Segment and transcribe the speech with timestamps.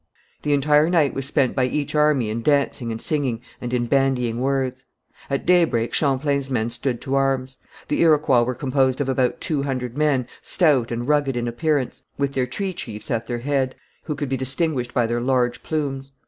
[0.41, 4.39] The entire night was spent by each army in dancing and singing, and in bandying
[4.41, 4.83] words.
[5.29, 7.59] At daybreak Champlain's men stood to arms.
[7.87, 12.33] The Iroquois were composed of about two hundred men, stout and rugged in appearance, with
[12.33, 13.75] their three chiefs at their head,
[14.05, 16.13] who could be distinguished by their large plumes.